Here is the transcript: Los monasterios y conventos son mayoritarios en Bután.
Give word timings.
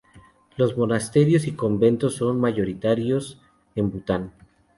Los 0.57 0.75
monasterios 0.79 1.45
y 1.45 1.51
conventos 1.51 2.15
son 2.15 2.39
mayoritarios 2.39 3.39
en 3.75 3.91
Bután. 3.91 4.33